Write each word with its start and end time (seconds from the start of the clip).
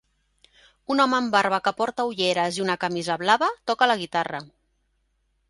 Un 0.95 1.03
home 1.03 1.15
amb 1.17 1.35
barba 1.35 1.59
que 1.67 1.73
porta 1.81 2.05
ulleres 2.13 2.57
i 2.61 2.65
una 2.65 2.77
camisa 2.85 3.19
blava 3.25 3.51
toca 3.73 3.91
la 3.93 4.01
guitarra. 4.03 4.43